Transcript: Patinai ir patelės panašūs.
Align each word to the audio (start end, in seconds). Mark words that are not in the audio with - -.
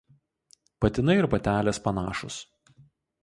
Patinai 0.85 1.17
ir 1.19 1.27
patelės 1.35 1.81
panašūs. 1.89 2.39